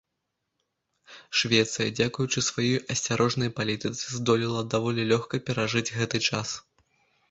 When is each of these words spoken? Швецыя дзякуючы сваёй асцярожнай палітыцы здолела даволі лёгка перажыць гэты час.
Швецыя 1.41 1.89
дзякуючы 1.99 2.39
сваёй 2.49 2.75
асцярожнай 2.95 3.55
палітыцы 3.63 4.05
здолела 4.17 4.61
даволі 4.75 5.01
лёгка 5.15 5.45
перажыць 5.49 5.89
гэты 5.97 6.29
час. 6.31 6.49